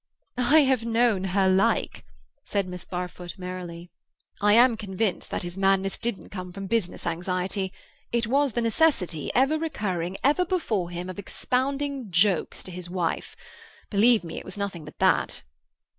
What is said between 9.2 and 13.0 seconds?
ever recurring, ever before him, of expounding jokes to his